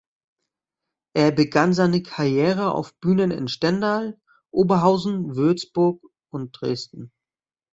[1.15, 4.19] Er begann seine Karriere auf Bühnen in Stendal,
[4.51, 6.01] Oberhausen, Würzburg
[6.33, 7.11] und Dresden.